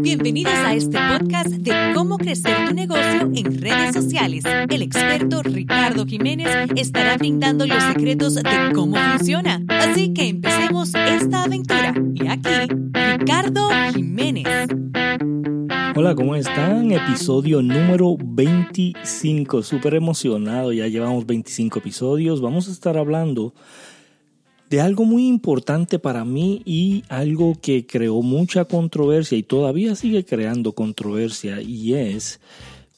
Bienvenidos 0.00 0.52
a 0.52 0.74
este 0.74 0.96
podcast 1.10 1.48
de 1.48 1.92
cómo 1.92 2.18
crecer 2.18 2.68
tu 2.68 2.74
negocio 2.74 3.30
en 3.34 3.60
redes 3.60 3.94
sociales. 3.94 4.44
El 4.68 4.82
experto 4.82 5.42
Ricardo 5.42 6.06
Jiménez 6.06 6.48
estará 6.76 7.16
brindando 7.16 7.66
los 7.66 7.82
secretos 7.82 8.36
de 8.36 8.72
cómo 8.74 8.96
funciona. 8.96 9.64
Así 9.68 10.12
que 10.14 10.28
empecemos 10.28 10.94
esta 10.94 11.44
aventura. 11.44 11.94
Y 12.14 12.28
aquí, 12.28 12.72
Ricardo 13.18 13.68
Jiménez. 13.92 14.68
Hola, 15.96 16.14
¿cómo 16.14 16.36
están? 16.36 16.92
Episodio 16.92 17.60
número 17.60 18.16
25. 18.24 19.62
Súper 19.62 19.94
emocionado, 19.94 20.72
ya 20.72 20.86
llevamos 20.86 21.26
25 21.26 21.80
episodios. 21.80 22.40
Vamos 22.40 22.68
a 22.68 22.72
estar 22.72 22.96
hablando 22.96 23.52
de 24.70 24.80
algo 24.80 25.04
muy 25.04 25.28
importante 25.28 25.98
para 25.98 26.24
mí 26.24 26.62
y 26.64 27.04
algo 27.08 27.56
que 27.60 27.86
creó 27.86 28.22
mucha 28.22 28.64
controversia 28.64 29.38
y 29.38 29.42
todavía 29.42 29.94
sigue 29.94 30.24
creando 30.24 30.72
controversia 30.72 31.60
y 31.60 31.94
es 31.94 32.40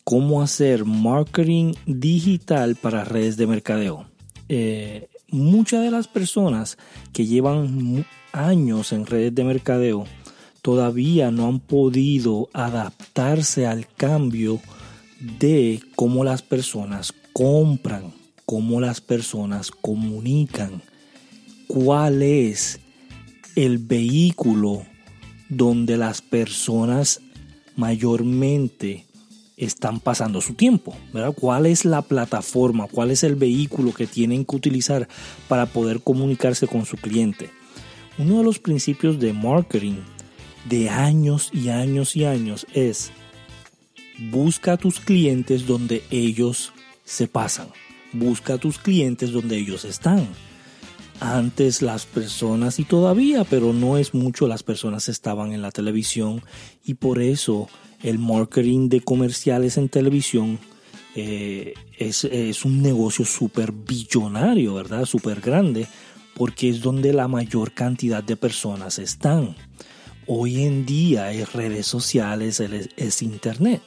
cómo 0.04 0.40
hacer 0.40 0.84
marketing 0.86 1.74
digital 1.86 2.76
para 2.76 3.04
redes 3.04 3.36
de 3.36 3.46
mercadeo. 3.46 4.06
Eh, 4.48 5.08
muchas 5.30 5.82
de 5.82 5.90
las 5.90 6.08
personas 6.08 6.78
que 7.12 7.26
llevan 7.26 8.06
años 8.32 8.92
en 8.92 9.04
redes 9.04 9.34
de 9.34 9.44
mercadeo 9.44 10.06
todavía 10.62 11.30
no 11.30 11.46
han 11.46 11.60
podido 11.60 12.48
adaptarse 12.54 13.66
al 13.66 13.86
cambio 13.86 14.60
de 15.38 15.80
cómo 15.94 16.24
las 16.24 16.40
personas 16.40 17.12
compran, 17.34 18.12
cómo 18.46 18.80
las 18.80 19.02
personas 19.02 19.70
comunican 19.70 20.82
cuál 21.68 22.22
es 22.22 22.80
el 23.54 23.78
vehículo 23.78 24.84
donde 25.48 25.96
las 25.96 26.22
personas 26.22 27.20
mayormente 27.76 29.06
están 29.56 30.00
pasando 30.00 30.40
su 30.40 30.54
tiempo. 30.54 30.96
¿Cuál 31.36 31.66
es 31.66 31.84
la 31.84 32.02
plataforma? 32.02 32.86
¿Cuál 32.88 33.10
es 33.10 33.22
el 33.22 33.36
vehículo 33.36 33.92
que 33.92 34.06
tienen 34.06 34.44
que 34.44 34.56
utilizar 34.56 35.08
para 35.46 35.66
poder 35.66 36.00
comunicarse 36.00 36.66
con 36.66 36.86
su 36.86 36.96
cliente? 36.96 37.50
Uno 38.18 38.38
de 38.38 38.44
los 38.44 38.58
principios 38.58 39.20
de 39.20 39.32
marketing 39.32 39.96
de 40.68 40.88
años 40.88 41.50
y 41.52 41.68
años 41.68 42.16
y 42.16 42.24
años 42.24 42.66
es 42.72 43.10
busca 44.30 44.72
a 44.72 44.76
tus 44.76 45.00
clientes 45.00 45.66
donde 45.66 46.02
ellos 46.10 46.72
se 47.04 47.28
pasan. 47.28 47.68
Busca 48.12 48.54
a 48.54 48.58
tus 48.58 48.78
clientes 48.78 49.32
donde 49.32 49.58
ellos 49.58 49.84
están 49.84 50.26
antes 51.20 51.82
las 51.82 52.06
personas 52.06 52.78
y 52.78 52.84
todavía, 52.84 53.44
pero 53.44 53.72
no 53.72 53.98
es 53.98 54.14
mucho, 54.14 54.46
las 54.46 54.62
personas 54.62 55.08
estaban 55.08 55.52
en 55.52 55.62
la 55.62 55.70
televisión 55.70 56.42
y 56.84 56.94
por 56.94 57.20
eso 57.20 57.68
el 58.02 58.18
marketing 58.18 58.88
de 58.88 59.00
comerciales 59.00 59.76
en 59.76 59.88
televisión 59.88 60.58
eh, 61.14 61.74
es, 61.98 62.64
un 62.64 62.82
negocio 62.82 63.24
súper 63.24 63.72
billonario, 63.72 64.74
¿verdad? 64.74 65.04
Súper 65.04 65.40
grande, 65.40 65.86
porque 66.34 66.68
es 66.68 66.80
donde 66.80 67.12
la 67.12 67.26
mayor 67.26 67.72
cantidad 67.72 68.22
de 68.22 68.36
personas 68.36 68.98
están. 68.98 69.56
Hoy 70.26 70.62
en 70.62 70.86
día 70.86 71.32
es 71.32 71.52
redes 71.52 71.86
sociales, 71.86 72.60
es, 72.60 72.90
es 72.96 73.22
internet 73.22 73.82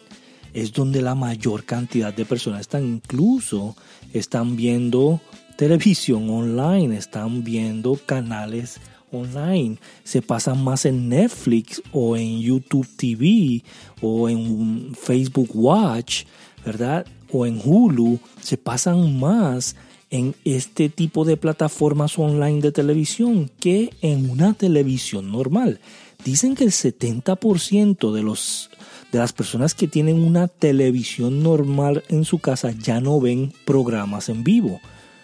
es 0.53 0.73
donde 0.73 1.01
la 1.01 1.15
mayor 1.15 1.63
cantidad 1.63 2.13
de 2.13 2.25
personas 2.25 2.61
están, 2.61 2.85
incluso 2.85 3.75
están 4.13 4.55
viendo 4.55 5.21
televisión 5.55 6.29
online, 6.29 6.97
están 6.97 7.43
viendo 7.43 7.99
canales 8.05 8.79
online, 9.11 9.77
se 10.03 10.21
pasan 10.21 10.63
más 10.63 10.85
en 10.85 11.09
Netflix 11.09 11.81
o 11.91 12.15
en 12.15 12.39
YouTube 12.39 12.87
TV 12.95 13.63
o 14.01 14.29
en 14.29 14.95
Facebook 14.95 15.49
Watch, 15.53 16.23
¿verdad? 16.65 17.05
O 17.31 17.45
en 17.45 17.61
Hulu, 17.63 18.19
se 18.41 18.57
pasan 18.57 19.19
más 19.19 19.75
en 20.09 20.35
este 20.43 20.89
tipo 20.89 21.23
de 21.23 21.37
plataformas 21.37 22.19
online 22.19 22.61
de 22.61 22.71
televisión 22.71 23.49
que 23.59 23.91
en 24.01 24.29
una 24.29 24.53
televisión 24.53 25.31
normal. 25.31 25.79
Dicen 26.25 26.55
que 26.55 26.65
el 26.65 26.71
70% 26.71 28.11
de 28.11 28.23
los 28.23 28.69
de 29.11 29.19
las 29.19 29.33
personas 29.33 29.75
que 29.75 29.89
tienen 29.89 30.23
una 30.23 30.47
televisión 30.47 31.43
normal 31.43 32.03
en 32.07 32.23
su 32.23 32.39
casa 32.39 32.71
ya 32.71 33.01
no 33.01 33.19
ven 33.19 33.51
programas 33.65 34.29
en 34.29 34.45
vivo 34.45 34.79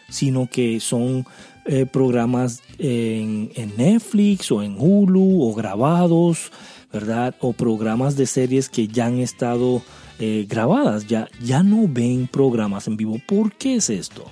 sino 0.09 0.47
que 0.47 0.79
son 0.79 1.25
eh, 1.65 1.85
programas 1.85 2.61
en, 2.79 3.51
Netflix 3.75 4.51
o 4.51 4.63
en 4.63 4.75
Hulu 4.79 5.43
o 5.43 5.53
grabados, 5.53 6.51
¿verdad? 6.93 7.35
O 7.41 7.53
programas 7.53 8.15
de 8.15 8.25
series 8.25 8.69
que 8.69 8.87
ya 8.87 9.07
han 9.07 9.19
estado 9.19 9.81
eh, 10.19 10.45
grabadas, 10.47 11.07
ya, 11.07 11.27
ya 11.43 11.63
no 11.63 11.87
ven 11.87 12.27
programas 12.27 12.87
en 12.87 12.95
vivo. 12.95 13.17
¿Por 13.27 13.53
qué 13.53 13.75
es 13.75 13.89
esto? 13.89 14.25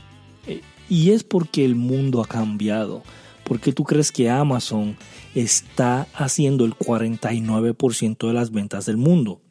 Eh, 0.47 0.61
y 0.89 1.11
es 1.11 1.23
porque 1.23 1.65
el 1.65 1.75
mundo 1.75 2.21
ha 2.21 2.27
cambiado. 2.27 3.03
¿Por 3.43 3.59
qué 3.59 3.73
tú 3.73 3.83
crees 3.83 4.11
que 4.11 4.29
Amazon 4.29 4.97
está 5.35 6.07
haciendo 6.13 6.65
el 6.65 6.73
49% 6.73 8.27
de 8.27 8.33
las 8.33 8.51
ventas 8.51 8.85
del 8.85 8.97
mundo? 8.97 9.41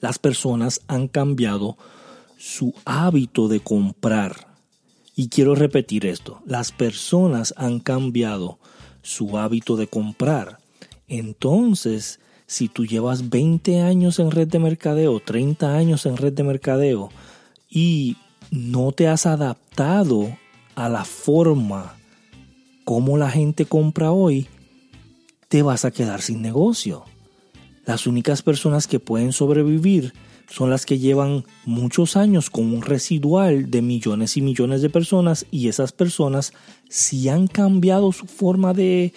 Las 0.00 0.18
personas 0.18 0.82
han 0.88 1.08
cambiado 1.08 1.78
su 2.36 2.74
hábito 2.84 3.48
de 3.48 3.60
comprar. 3.60 4.55
Y 5.18 5.30
quiero 5.30 5.54
repetir 5.54 6.04
esto, 6.04 6.42
las 6.44 6.72
personas 6.72 7.54
han 7.56 7.80
cambiado 7.80 8.58
su 9.00 9.38
hábito 9.38 9.76
de 9.76 9.86
comprar. 9.86 10.58
Entonces, 11.08 12.20
si 12.46 12.68
tú 12.68 12.84
llevas 12.84 13.30
20 13.30 13.80
años 13.80 14.18
en 14.18 14.30
red 14.30 14.46
de 14.46 14.58
mercadeo, 14.58 15.18
30 15.20 15.74
años 15.74 16.04
en 16.04 16.18
red 16.18 16.34
de 16.34 16.42
mercadeo 16.42 17.08
y 17.70 18.18
no 18.50 18.92
te 18.92 19.08
has 19.08 19.24
adaptado 19.24 20.36
a 20.74 20.90
la 20.90 21.06
forma 21.06 21.96
como 22.84 23.16
la 23.16 23.30
gente 23.30 23.64
compra 23.64 24.12
hoy, 24.12 24.48
te 25.48 25.62
vas 25.62 25.86
a 25.86 25.92
quedar 25.92 26.20
sin 26.20 26.42
negocio. 26.42 27.04
Las 27.86 28.06
únicas 28.06 28.42
personas 28.42 28.86
que 28.86 29.00
pueden 29.00 29.32
sobrevivir 29.32 30.12
son 30.48 30.70
las 30.70 30.86
que 30.86 30.98
llevan 30.98 31.44
muchos 31.64 32.16
años 32.16 32.50
con 32.50 32.72
un 32.72 32.82
residual 32.82 33.70
de 33.70 33.82
millones 33.82 34.36
y 34.36 34.42
millones 34.42 34.82
de 34.82 34.90
personas 34.90 35.46
y 35.50 35.68
esas 35.68 35.92
personas 35.92 36.52
si 36.88 37.28
han 37.28 37.48
cambiado 37.48 38.12
su 38.12 38.26
forma 38.26 38.72
de, 38.72 39.12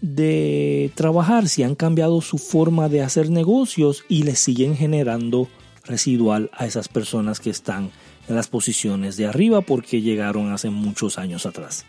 de 0.00 0.90
trabajar, 0.94 1.48
si 1.48 1.62
han 1.62 1.74
cambiado 1.74 2.20
su 2.20 2.38
forma 2.38 2.88
de 2.88 3.02
hacer 3.02 3.30
negocios 3.30 4.04
y 4.08 4.24
le 4.24 4.34
siguen 4.34 4.76
generando 4.76 5.48
residual 5.84 6.50
a 6.54 6.66
esas 6.66 6.88
personas 6.88 7.40
que 7.40 7.50
están 7.50 7.90
en 8.28 8.36
las 8.36 8.48
posiciones 8.48 9.16
de 9.16 9.26
arriba 9.26 9.60
porque 9.60 10.00
llegaron 10.00 10.52
hace 10.52 10.70
muchos 10.70 11.18
años 11.18 11.46
atrás. 11.46 11.84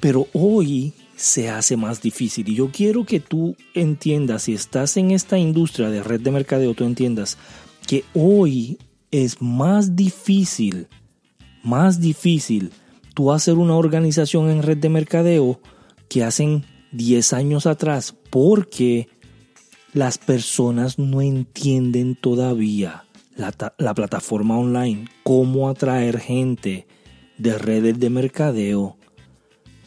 Pero 0.00 0.26
hoy 0.32 0.92
se 1.16 1.50
hace 1.50 1.76
más 1.76 2.00
difícil 2.00 2.48
y 2.48 2.54
yo 2.54 2.70
quiero 2.70 3.04
que 3.04 3.20
tú 3.20 3.54
entiendas, 3.74 4.44
si 4.44 4.54
estás 4.54 4.96
en 4.96 5.10
esta 5.10 5.38
industria 5.38 5.90
de 5.90 6.02
red 6.02 6.20
de 6.20 6.30
mercadeo, 6.30 6.74
tú 6.74 6.84
entiendas 6.84 7.36
que 7.90 8.04
hoy 8.14 8.78
es 9.10 9.42
más 9.42 9.96
difícil, 9.96 10.86
más 11.64 12.00
difícil 12.00 12.70
tú 13.14 13.32
hacer 13.32 13.58
una 13.58 13.74
organización 13.74 14.48
en 14.48 14.62
red 14.62 14.76
de 14.76 14.88
mercadeo 14.88 15.58
que 16.08 16.22
hacen 16.22 16.64
10 16.92 17.32
años 17.32 17.66
atrás 17.66 18.14
porque 18.30 19.08
las 19.92 20.18
personas 20.18 21.00
no 21.00 21.20
entienden 21.20 22.14
todavía 22.14 23.06
la, 23.34 23.52
la, 23.76 23.92
plataforma 23.92 24.56
online, 24.56 25.08
cómo 25.24 25.68
atraer 25.68 26.20
gente 26.20 26.86
de 27.38 27.58
redes 27.58 27.98
de 27.98 28.08
mercadeo 28.08 28.98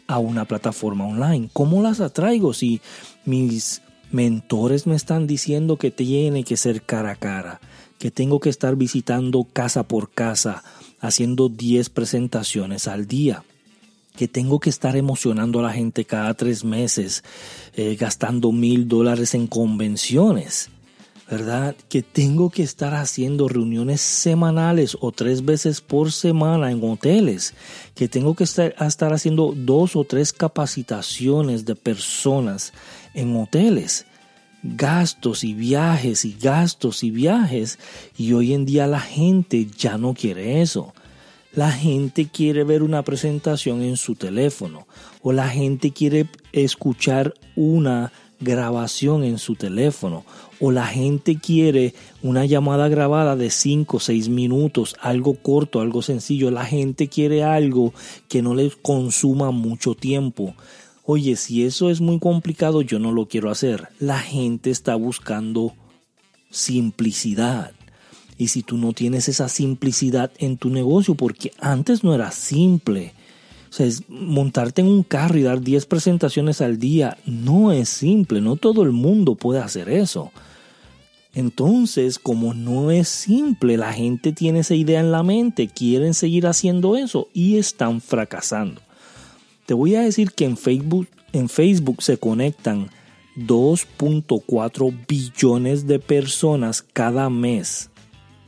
a 0.07 0.19
una 0.19 0.43
plataforma 0.43 1.07
online. 1.07 1.49
¿Cómo 1.53 1.81
las 1.81 2.01
atraigo 2.01 2.53
si 2.53 2.81
mis 3.23 3.81
mentores 4.11 4.87
me 4.87 4.95
están 4.95 5.25
diciendo 5.25 5.77
que 5.77 5.89
tiene 5.89 6.43
que 6.43 6.57
ser 6.57 6.81
cara 6.81 7.11
a 7.11 7.15
cara? 7.15 7.61
Que 8.03 8.11
tengo 8.11 8.41
que 8.41 8.49
estar 8.49 8.75
visitando 8.75 9.45
casa 9.45 9.83
por 9.83 10.11
casa, 10.11 10.61
haciendo 10.99 11.47
10 11.47 11.87
presentaciones 11.87 12.89
al 12.89 13.07
día, 13.07 13.45
que 14.17 14.27
tengo 14.27 14.59
que 14.59 14.69
estar 14.69 14.97
emocionando 14.97 15.59
a 15.59 15.63
la 15.63 15.71
gente 15.71 16.03
cada 16.03 16.33
tres 16.33 16.65
meses, 16.65 17.23
eh, 17.75 17.95
gastando 17.97 18.51
mil 18.51 18.89
dólares 18.89 19.35
en 19.35 19.47
convenciones, 19.47 20.67
¿verdad? 21.31 21.77
Que 21.87 22.01
tengo 22.01 22.49
que 22.49 22.63
estar 22.63 22.93
haciendo 22.93 23.47
reuniones 23.47 24.01
semanales 24.01 24.97
o 24.99 25.13
tres 25.13 25.45
veces 25.45 25.79
por 25.79 26.11
semana 26.11 26.71
en 26.71 26.83
hoteles, 26.83 27.53
que 27.95 28.09
tengo 28.09 28.35
que 28.35 28.43
estar, 28.43 28.75
estar 28.85 29.13
haciendo 29.13 29.53
dos 29.55 29.95
o 29.95 30.03
tres 30.03 30.33
capacitaciones 30.33 31.63
de 31.63 31.75
personas 31.75 32.73
en 33.13 33.33
hoteles 33.37 34.05
gastos 34.63 35.43
y 35.43 35.53
viajes 35.53 36.25
y 36.25 36.35
gastos 36.39 37.03
y 37.03 37.11
viajes 37.11 37.77
y 38.17 38.33
hoy 38.33 38.53
en 38.53 38.65
día 38.65 38.87
la 38.87 39.01
gente 39.01 39.67
ya 39.77 39.97
no 39.97 40.13
quiere 40.13 40.61
eso. 40.61 40.93
La 41.53 41.71
gente 41.71 42.29
quiere 42.29 42.63
ver 42.63 42.81
una 42.81 43.03
presentación 43.03 43.83
en 43.83 43.97
su 43.97 44.15
teléfono 44.15 44.87
o 45.21 45.33
la 45.33 45.49
gente 45.49 45.91
quiere 45.91 46.27
escuchar 46.51 47.33
una 47.55 48.11
grabación 48.39 49.23
en 49.23 49.37
su 49.37 49.55
teléfono 49.55 50.25
o 50.59 50.71
la 50.71 50.85
gente 50.87 51.37
quiere 51.39 51.93
una 52.21 52.45
llamada 52.45 52.87
grabada 52.87 53.35
de 53.35 53.49
5 53.49 53.97
o 53.97 53.99
6 53.99 54.29
minutos, 54.29 54.95
algo 55.01 55.35
corto, 55.35 55.81
algo 55.81 56.01
sencillo. 56.01 56.51
La 56.51 56.65
gente 56.65 57.07
quiere 57.09 57.43
algo 57.43 57.93
que 58.29 58.41
no 58.41 58.55
les 58.55 58.75
consuma 58.75 59.51
mucho 59.51 59.93
tiempo. 59.93 60.55
Oye, 61.05 61.35
si 61.35 61.65
eso 61.65 61.89
es 61.89 61.99
muy 61.99 62.19
complicado, 62.19 62.81
yo 62.81 62.97
no 62.97 63.11
lo 63.11 63.27
quiero 63.27 63.51
hacer. 63.51 63.89
La 63.99 64.19
gente 64.19 64.69
está 64.71 64.95
buscando 64.95 65.73
simplicidad. 66.49 67.73
Y 68.37 68.47
si 68.47 68.63
tú 68.63 68.77
no 68.77 68.93
tienes 68.93 69.27
esa 69.27 69.49
simplicidad 69.49 70.31
en 70.37 70.57
tu 70.57 70.69
negocio, 70.69 71.15
porque 71.15 71.51
antes 71.59 72.03
no 72.03 72.15
era 72.15 72.31
simple, 72.31 73.13
es 73.79 74.03
montarte 74.07 74.81
en 74.81 74.87
un 74.87 75.03
carro 75.03 75.37
y 75.37 75.43
dar 75.43 75.61
10 75.61 75.85
presentaciones 75.87 76.61
al 76.61 76.77
día 76.77 77.17
no 77.25 77.71
es 77.71 77.89
simple, 77.89 78.39
no 78.39 78.55
todo 78.55 78.83
el 78.83 78.91
mundo 78.91 79.35
puede 79.35 79.59
hacer 79.59 79.89
eso. 79.89 80.31
Entonces, 81.33 82.19
como 82.19 82.53
no 82.53 82.91
es 82.91 83.07
simple, 83.07 83.77
la 83.77 83.91
gente 83.91 84.31
tiene 84.31 84.59
esa 84.59 84.75
idea 84.75 84.99
en 84.99 85.11
la 85.11 85.23
mente, 85.23 85.67
quieren 85.67 86.13
seguir 86.13 86.45
haciendo 86.45 86.95
eso 86.95 87.27
y 87.33 87.57
están 87.57 88.01
fracasando. 88.01 88.81
Te 89.65 89.73
voy 89.73 89.95
a 89.95 90.01
decir 90.01 90.31
que 90.31 90.45
en 90.45 90.57
Facebook, 90.57 91.07
en 91.31 91.49
Facebook 91.49 92.01
se 92.03 92.17
conectan 92.17 92.89
2.4 93.37 95.05
billones 95.07 95.87
de 95.87 95.99
personas 95.99 96.81
cada 96.81 97.29
mes 97.29 97.89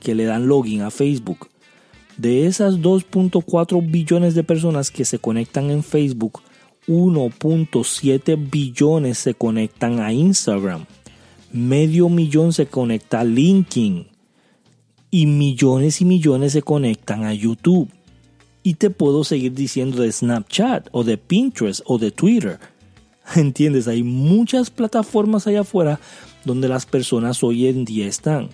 que 0.01 0.13
le 0.13 0.25
dan 0.25 0.47
login 0.47 0.81
a 0.81 0.91
Facebook. 0.91 1.49
De 2.17 2.45
esas 2.45 2.75
2.4 2.75 3.91
billones 3.91 4.35
de 4.35 4.43
personas 4.43 4.91
que 4.91 5.03
se 5.03 5.19
conectan 5.19 5.69
en 5.69 5.83
Facebook, 5.83 6.41
1.7 6.87 8.49
billones 8.49 9.17
se 9.17 9.33
conectan 9.33 9.99
a 9.99 10.13
Instagram, 10.13 10.85
medio 11.51 12.09
millón 12.09 12.53
se 12.53 12.67
conecta 12.67 13.21
a 13.21 13.23
LinkedIn 13.23 14.07
y 15.11 15.25
millones 15.25 16.01
y 16.01 16.05
millones 16.05 16.53
se 16.53 16.61
conectan 16.61 17.23
a 17.23 17.33
YouTube. 17.33 17.89
Y 18.65 18.73
te 18.73 18.89
puedo 18.89 19.23
seguir 19.23 19.53
diciendo 19.53 20.01
de 20.01 20.11
Snapchat 20.11 20.87
o 20.91 21.03
de 21.03 21.19
Pinterest 21.19 21.81
o 21.85 21.99
de 21.99 22.09
Twitter. 22.09 22.59
¿Entiendes? 23.35 23.87
Hay 23.87 24.01
muchas 24.01 24.71
plataformas 24.71 25.45
allá 25.45 25.61
afuera 25.61 25.99
donde 26.45 26.67
las 26.67 26.87
personas 26.87 27.43
hoy 27.43 27.67
en 27.67 27.85
día 27.85 28.07
están. 28.07 28.49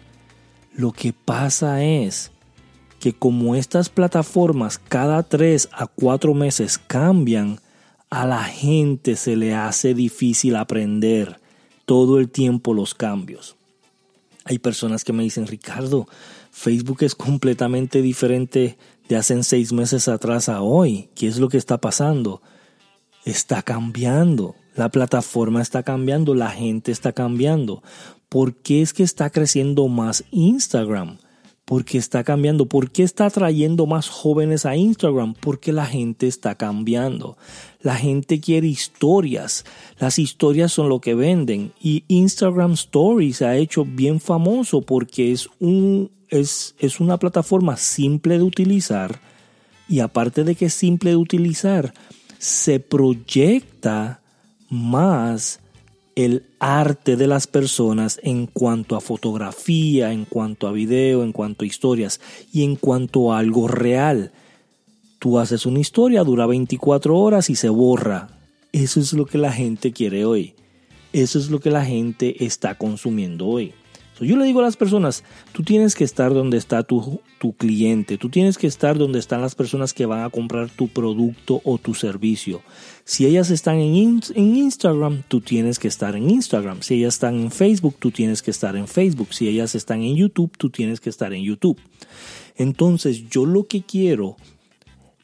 Lo 0.76 0.92
que 0.92 1.14
pasa 1.14 1.82
es 1.86 2.30
que 3.00 3.14
como 3.14 3.56
estas 3.56 3.88
plataformas 3.88 4.78
cada 4.78 5.24
tres 5.24 5.70
a 5.72 5.88
cuatro 5.88 6.34
meses 6.34 6.78
cambian, 6.78 7.62
a 8.10 8.28
la 8.28 8.44
gente 8.44 9.16
se 9.16 9.38
le 9.38 9.56
hace 9.56 9.94
difícil 9.94 10.58
aprender 10.58 11.40
todo 11.86 12.20
el 12.20 12.30
tiempo 12.30 12.74
los 12.74 12.94
cambios. 12.94 13.56
Hay 14.44 14.60
personas 14.60 15.06
que 15.06 15.14
me 15.14 15.24
dicen, 15.24 15.48
Ricardo, 15.48 16.06
Facebook 16.52 17.04
es 17.04 17.16
completamente 17.16 18.02
diferente 18.02 18.78
de 19.12 19.18
hace 19.18 19.44
seis 19.44 19.74
meses 19.74 20.08
atrás 20.08 20.48
a 20.48 20.62
hoy. 20.62 21.10
¿Qué 21.16 21.28
es 21.28 21.38
lo 21.38 21.50
que 21.50 21.58
está 21.58 21.80
pasando? 21.80 22.42
Está 23.26 23.62
cambiando. 23.62 24.56
La 24.74 24.88
plataforma 24.88 25.62
está 25.62 25.84
cambiando, 25.84 26.34
la 26.34 26.50
gente 26.50 26.94
está 26.94 27.12
cambiando. 27.12 27.84
¿Por 28.30 28.56
qué 28.56 28.82
es 28.82 28.94
que 28.94 29.04
está 29.04 29.30
creciendo 29.30 29.90
más 29.90 30.24
Instagram? 30.32 31.18
Porque 31.66 31.98
está 31.98 32.24
cambiando. 32.24 32.68
¿Por 32.68 32.90
qué 32.92 33.04
está 33.04 33.26
atrayendo 33.26 33.86
más 33.86 34.08
jóvenes 34.08 34.66
a 34.66 34.78
Instagram? 34.78 35.34
Porque 35.34 35.74
la 35.74 35.88
gente 35.88 36.28
está 36.28 36.56
cambiando. 36.56 37.38
La 37.82 37.96
gente 37.96 38.40
quiere 38.40 38.68
historias. 38.68 39.66
Las 40.00 40.20
historias 40.20 40.72
son 40.72 40.88
lo 40.88 41.02
que 41.02 41.16
venden. 41.16 41.74
Y 41.82 42.06
Instagram 42.08 42.74
Stories 42.74 43.42
ha 43.42 43.58
hecho 43.58 43.84
bien 43.84 44.22
famoso 44.22 44.80
porque 44.82 45.34
es, 45.34 45.50
un, 45.60 46.10
es, 46.32 46.76
es 46.80 47.00
una 47.00 47.18
plataforma 47.18 47.78
simple 47.78 48.38
de 48.38 48.44
utilizar. 48.44 49.20
Y 49.88 50.00
aparte 50.00 50.44
de 50.44 50.56
que 50.56 50.66
es 50.66 50.74
simple 50.74 51.12
de 51.12 51.18
utilizar, 51.18 51.94
se 52.40 52.80
proyecta 52.80 54.22
más 54.70 55.60
el 56.16 56.46
arte 56.60 57.18
de 57.18 57.28
las 57.28 57.48
personas 57.48 58.20
en 58.24 58.48
cuanto 58.48 58.96
a 58.96 59.02
fotografía, 59.02 60.12
en 60.12 60.26
cuanto 60.26 60.68
a 60.68 60.72
video, 60.72 61.24
en 61.24 61.34
cuanto 61.34 61.64
a 61.64 61.68
historias 61.68 62.20
y 62.52 62.64
en 62.64 62.76
cuanto 62.78 63.34
a 63.34 63.40
algo 63.40 63.68
real. 63.68 64.32
Tú 65.20 65.40
haces 65.40 65.66
una 65.66 65.80
historia, 65.80 66.24
dura 66.24 66.46
24 66.46 67.18
horas 67.18 67.50
y 67.50 67.56
se 67.56 67.70
borra. 67.70 68.40
Eso 68.72 69.00
es 69.00 69.14
lo 69.14 69.26
que 69.26 69.38
la 69.38 69.52
gente 69.52 69.92
quiere 69.92 70.26
hoy. 70.26 70.56
Eso 71.14 71.38
es 71.38 71.50
lo 71.50 71.60
que 71.60 71.70
la 71.70 71.84
gente 71.84 72.46
está 72.46 72.76
consumiendo 72.76 73.48
hoy 73.48 73.74
yo 74.26 74.38
le 74.38 74.46
digo 74.46 74.60
a 74.60 74.64
las 74.64 74.78
personas, 74.78 75.24
tú 75.52 75.64
tienes 75.64 75.96
que 75.96 76.04
estar 76.04 76.34
donde 76.34 76.58
está 76.58 76.84
tu, 76.84 77.22
cliente, 77.58 78.18
tú 78.18 78.30
tienes 78.30 78.58
que 78.58 78.68
estar 78.68 78.98
donde 78.98 79.20
están 79.20 79.42
las 79.42 79.56
personas 79.56 79.94
que 79.94 80.06
van 80.06 80.24
a 80.24 80.30
comprar 80.30 80.70
tu 80.70 80.88
producto 80.88 81.62
o 81.64 81.78
tu 81.78 81.94
servicio. 81.94 82.62
Si 83.04 83.26
ellas 83.26 83.50
están 83.50 83.78
en 83.78 84.36
Instagram, 84.36 85.24
tú 85.28 85.42
tienes 85.42 85.80
que 85.80 85.88
estar 85.88 86.16
en 86.16 86.30
Instagram. 86.30 86.82
Si 86.82 86.96
ellas 86.96 87.16
están 87.16 87.40
en 87.40 87.52
Facebook, 87.52 87.96
tú 87.98 88.12
tienes 88.12 88.42
que 88.42 88.52
estar 88.52 88.76
en 88.76 88.88
Facebook. 88.88 89.34
Si 89.34 89.48
ellas 89.48 89.76
están 89.76 90.02
en 90.04 90.16
YouTube, 90.16 90.52
tú 90.58 90.70
tienes 90.70 91.00
que 91.00 91.10
estar 91.10 91.34
en 91.34 91.44
YouTube. 91.44 91.80
Entonces, 92.56 93.28
yo 93.30 93.46
lo 93.46 93.66
que 93.66 93.82
quiero 93.82 94.38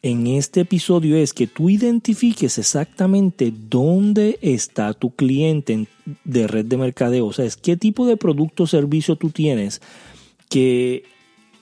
en 0.07 0.27
este 0.27 0.61
episodio 0.61 1.17
es 1.17 1.33
que 1.33 1.47
tú 1.47 1.69
identifiques 1.69 2.57
exactamente 2.57 3.53
dónde 3.69 4.39
está 4.41 4.93
tu 4.93 5.11
cliente 5.11 5.87
de 6.23 6.47
red 6.47 6.65
de 6.65 6.77
mercadeo. 6.77 7.27
O 7.27 7.33
sea, 7.33 7.45
es 7.45 7.57
qué 7.57 7.75
tipo 7.75 8.07
de 8.07 8.17
producto 8.17 8.63
o 8.63 8.67
servicio 8.67 9.17
tú 9.17 9.29
tienes 9.29 9.81
que, 10.49 11.03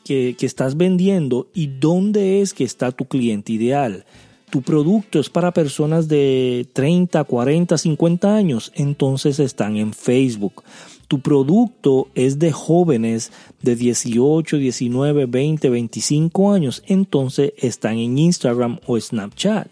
que, 0.03 0.35
que 0.37 0.45
estás 0.45 0.77
vendiendo 0.77 1.47
y 1.53 1.67
dónde 1.67 2.41
es 2.41 2.53
que 2.53 2.63
está 2.63 2.91
tu 2.91 3.05
cliente 3.05 3.53
ideal. 3.53 4.05
Tu 4.51 4.61
producto 4.61 5.19
es 5.19 5.29
para 5.29 5.51
personas 5.51 6.07
de 6.07 6.67
30, 6.73 7.23
40, 7.23 7.77
50 7.77 8.35
años, 8.35 8.71
entonces 8.75 9.39
están 9.39 9.75
en 9.75 9.91
Facebook 9.91 10.63
tu 11.07 11.19
producto 11.19 12.07
es 12.15 12.39
de 12.39 12.51
jóvenes 12.51 13.31
de 13.61 13.75
18, 13.75 14.57
19, 14.57 15.25
20, 15.25 15.69
25 15.69 16.53
años, 16.53 16.83
entonces 16.87 17.53
están 17.57 17.97
en 17.97 18.17
Instagram 18.17 18.79
o 18.85 18.99
Snapchat. 18.99 19.67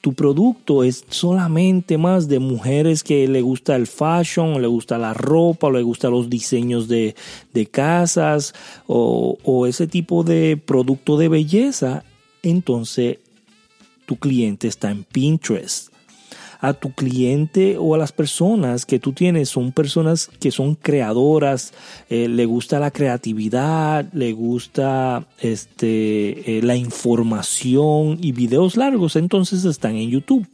Tu 0.00 0.14
producto 0.14 0.82
es 0.82 1.04
solamente 1.10 1.98
más 1.98 2.26
de 2.26 2.38
mujeres 2.38 3.04
que 3.04 3.28
le 3.28 3.42
gusta 3.42 3.76
el 3.76 3.86
fashion, 3.86 4.62
le 4.62 4.66
gusta 4.66 4.96
la 4.96 5.12
ropa, 5.12 5.70
le 5.70 5.82
gustan 5.82 6.12
los 6.12 6.30
diseños 6.30 6.88
de, 6.88 7.14
casas, 7.70 8.54
o, 8.86 9.36
o 9.44 9.66
ese 9.66 9.86
tipo 9.86 10.24
de 10.24 10.56
producto 10.56 11.18
de 11.18 11.28
belleza, 11.28 12.04
entonces 12.42 13.18
tu 14.06 14.16
cliente 14.16 14.68
está 14.68 14.90
en 14.90 15.04
Pinterest 15.04 15.90
a 16.60 16.74
tu 16.74 16.92
cliente 16.92 17.76
o 17.78 17.94
a 17.94 17.98
las 17.98 18.12
personas 18.12 18.84
que 18.84 18.98
tú 18.98 19.12
tienes 19.12 19.48
son 19.48 19.72
personas 19.72 20.28
que 20.40 20.50
son 20.50 20.74
creadoras, 20.74 21.72
eh, 22.08 22.28
le 22.28 22.44
gusta 22.44 22.78
la 22.78 22.90
creatividad, 22.90 24.06
le 24.12 24.32
gusta 24.32 25.26
este, 25.40 26.58
eh, 26.58 26.62
la 26.62 26.76
información 26.76 28.18
y 28.20 28.32
videos 28.32 28.76
largos, 28.76 29.16
entonces 29.16 29.64
están 29.64 29.96
en 29.96 30.10
YouTube. 30.10 30.46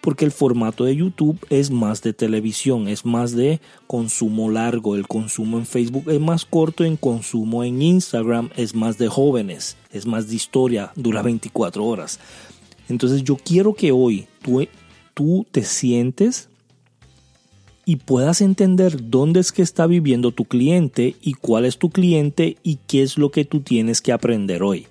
Porque 0.00 0.24
el 0.24 0.30
formato 0.30 0.84
de 0.84 0.94
YouTube 0.94 1.44
es 1.50 1.72
más 1.72 2.02
de 2.02 2.12
televisión, 2.12 2.86
es 2.86 3.04
más 3.04 3.34
de 3.34 3.60
consumo 3.88 4.48
largo. 4.48 4.94
El 4.94 5.08
consumo 5.08 5.58
en 5.58 5.66
Facebook 5.66 6.04
es 6.08 6.20
más 6.20 6.44
corto, 6.44 6.84
en 6.84 6.96
consumo 6.96 7.64
en 7.64 7.82
Instagram 7.82 8.48
es 8.56 8.76
más 8.76 8.96
de 8.96 9.08
jóvenes, 9.08 9.76
es 9.90 10.06
más 10.06 10.28
de 10.28 10.36
historia, 10.36 10.92
dura 10.94 11.20
24 11.22 11.84
horas. 11.84 12.20
Entonces 12.88 13.24
yo 13.24 13.36
quiero 13.36 13.74
que 13.74 13.90
hoy 13.90 14.28
tú 14.40 14.60
tú 15.18 15.44
te 15.50 15.64
sientes 15.64 16.48
y 17.84 17.96
puedas 17.96 18.40
entender 18.40 19.10
dónde 19.10 19.40
es 19.40 19.50
que 19.50 19.62
está 19.62 19.88
viviendo 19.88 20.30
tu 20.30 20.44
cliente 20.44 21.16
y 21.20 21.32
cuál 21.32 21.64
es 21.64 21.76
tu 21.76 21.90
cliente 21.90 22.56
y 22.62 22.78
qué 22.86 23.02
es 23.02 23.18
lo 23.18 23.32
que 23.32 23.44
tú 23.44 23.58
tienes 23.58 24.00
que 24.00 24.12
aprender 24.12 24.62
hoy. 24.62 24.86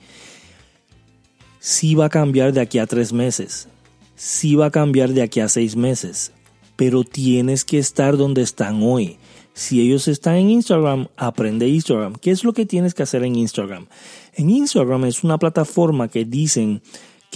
Sí 1.60 1.96
va 1.96 2.07
a 2.07 2.10
cambiar 2.10 2.51
de 2.51 2.60
aquí 2.60 2.77
a 2.77 2.88
tres 2.88 3.13
meses, 3.13 3.69
sí 4.17 4.55
va 4.55 4.65
a 4.65 4.72
cambiar 4.72 5.13
de 5.13 5.22
aquí 5.22 5.39
a 5.39 5.48
seis 5.48 5.77
meses, 5.77 6.34
pero 6.75 7.05
tienes 7.05 7.63
que 7.63 7.77
estar 7.77 8.17
donde 8.17 8.41
están 8.41 8.84
hoy. 8.84 9.15
Si 9.53 9.79
ellos 9.79 10.10
están 10.10 10.36
en 10.36 10.50
Instagram, 10.50 11.07
aprende 11.15 11.69
Instagram. 11.69 12.15
¿Qué 12.15 12.31
es 12.31 12.43
lo 12.43 12.51
que 12.51 12.65
tienes 12.65 12.93
que 12.93 13.03
hacer 13.03 13.24
en 13.24 13.38
Instagram? 13.38 13.88
En 14.34 14.50
Instagram 14.50 15.05
es 15.05 15.24
una 15.24 15.38
plataforma 15.38 16.10
que 16.10 16.25
dicen 16.25 16.81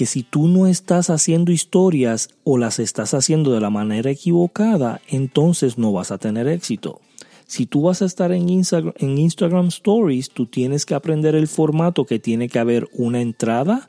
que 0.01 0.07
si 0.07 0.23
tú 0.23 0.47
no 0.47 0.65
estás 0.65 1.11
haciendo 1.11 1.51
historias 1.51 2.31
o 2.43 2.57
las 2.57 2.79
estás 2.79 3.13
haciendo 3.13 3.51
de 3.51 3.61
la 3.61 3.69
manera 3.69 4.09
equivocada, 4.09 4.99
entonces 5.07 5.77
no 5.77 5.91
vas 5.91 6.09
a 6.09 6.17
tener 6.17 6.47
éxito. 6.47 7.01
Si 7.45 7.67
tú 7.67 7.83
vas 7.83 8.01
a 8.01 8.05
estar 8.05 8.31
en 8.31 8.49
Instagram, 8.49 8.95
en 8.97 9.19
Instagram 9.19 9.67
Stories, 9.67 10.31
tú 10.31 10.47
tienes 10.47 10.87
que 10.87 10.95
aprender 10.95 11.35
el 11.35 11.47
formato 11.47 12.07
que 12.07 12.17
tiene 12.17 12.49
que 12.49 12.57
haber 12.57 12.89
una 12.93 13.21
entrada 13.21 13.85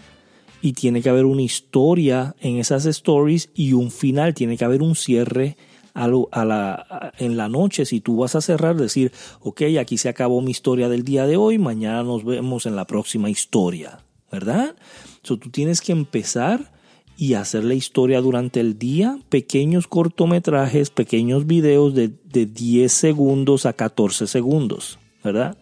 y 0.61 0.75
tiene 0.75 1.01
que 1.01 1.09
haber 1.09 1.25
una 1.25 1.41
historia 1.41 2.37
en 2.41 2.59
esas 2.59 2.85
stories 2.85 3.49
y 3.55 3.73
un 3.73 3.91
final, 3.91 4.35
tiene 4.35 4.59
que 4.59 4.67
haber 4.67 4.83
un 4.83 4.95
cierre 4.95 5.57
a, 5.95 6.09
la, 6.09 7.15
en 7.17 7.39
la 7.39 7.49
noche, 7.49 7.87
si 7.87 8.03
tú 8.03 8.19
vas 8.19 8.35
a 8.35 8.43
cerrar, 8.43 8.77
decir, 8.77 9.13
ok, 9.41 9.63
aquí 9.81 9.97
se 9.97 10.11
acabó 10.11 10.43
mi 10.43 10.51
historia 10.51 10.91
del 10.91 11.05
día 11.05 11.27
de 11.27 11.39
hoy, 11.39 11.57
mañana 11.57 12.03
nos 12.03 12.23
vemos 12.23 12.67
en 12.67 12.77
la 12.77 12.87
próxima 12.87 13.31
historia, 13.31 14.01
¿verdad? 14.33 14.75
So, 15.23 15.37
tú 15.37 15.51
tienes 15.51 15.81
que 15.81 15.93
empezar 15.93 16.73
y 17.17 17.35
hacer 17.35 17.63
la 17.63 17.75
historia 17.75 18.21
durante 18.21 18.59
el 18.59 18.79
día, 18.79 19.19
pequeños 19.29 19.87
cortometrajes, 19.87 20.91
pequeños 20.91 21.47
videos 21.47 21.95
de, 21.95 22.09
de 22.09 22.47
10 22.47 22.91
segundos 22.91 23.67
a 23.67 23.75
14 23.75 24.27
segundos, 24.27 24.99
¿verdad? 25.23 25.59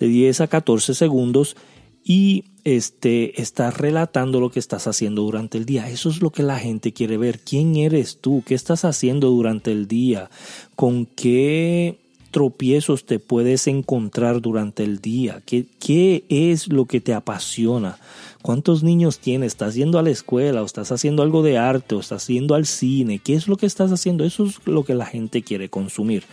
De 0.00 0.08
10 0.08 0.40
a 0.40 0.46
14 0.48 0.94
segundos 0.94 1.56
y 2.02 2.44
este, 2.64 3.40
estás 3.40 3.76
relatando 3.76 4.40
lo 4.40 4.50
que 4.50 4.58
estás 4.58 4.86
haciendo 4.86 5.22
durante 5.22 5.58
el 5.58 5.66
día. 5.66 5.90
Eso 5.90 6.08
es 6.08 6.22
lo 6.22 6.30
que 6.30 6.42
la 6.42 6.58
gente 6.58 6.92
quiere 6.92 7.18
ver. 7.18 7.38
¿Quién 7.40 7.76
eres 7.76 8.18
tú? 8.18 8.42
¿Qué 8.46 8.54
estás 8.54 8.84
haciendo 8.86 9.28
durante 9.28 9.72
el 9.72 9.86
día? 9.86 10.30
¿Con 10.74 11.04
qué 11.04 11.98
tropiezos 12.30 13.04
te 13.04 13.18
puedes 13.18 13.66
encontrar 13.66 14.40
durante 14.40 14.84
el 14.84 15.00
día? 15.00 15.42
¿Qué, 15.44 15.66
qué 15.78 16.24
es 16.28 16.68
lo 16.68 16.84
que 16.86 17.00
te 17.00 17.14
apasiona? 17.14 17.98
¿Cuántos 18.42 18.82
niños 18.82 19.18
tienes? 19.18 19.52
¿Estás 19.52 19.74
yendo 19.74 19.98
a 19.98 20.02
la 20.02 20.10
escuela 20.10 20.62
o 20.62 20.66
estás 20.66 20.92
haciendo 20.92 21.22
algo 21.22 21.42
de 21.42 21.58
arte 21.58 21.94
o 21.94 22.00
estás 22.00 22.26
yendo 22.28 22.54
al 22.54 22.66
cine? 22.66 23.18
¿Qué 23.18 23.34
es 23.34 23.48
lo 23.48 23.56
que 23.56 23.66
estás 23.66 23.90
haciendo? 23.90 24.24
Eso 24.24 24.44
es 24.44 24.60
lo 24.66 24.84
que 24.84 24.94
la 24.94 25.06
gente 25.06 25.42
quiere 25.42 25.68
consumir. 25.68 26.24